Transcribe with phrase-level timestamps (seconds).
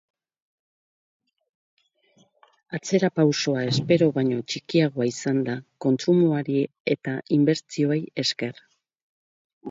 [2.77, 6.57] Atzerapausoa espero baino txikiagoa izan da kontsumoari
[6.95, 8.63] eta inbertsioei esker.